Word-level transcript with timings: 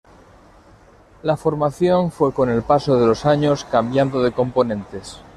La 1.21 1.37
formación 1.37 2.09
fue 2.09 2.33
con 2.33 2.49
el 2.49 2.63
paso 2.63 2.97
de 2.99 3.05
los 3.05 3.23
años 3.27 3.63
cambiando 3.65 4.23
de 4.23 4.31
componentes. 4.31 5.21